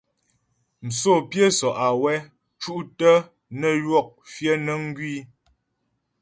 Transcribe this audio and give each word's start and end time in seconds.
Msǒ 0.85 1.11
pyə́ 1.29 1.49
sɔ’ 1.57 1.69
awɛ 1.85 2.13
́ 2.23 2.27
cú’ 2.61 2.73
tə́ 2.99 3.15
nə 3.59 3.69
ywɔk 3.83 4.07
fyə̌ 4.31 4.53
nəŋ 4.65 4.81
wii. 4.97 5.19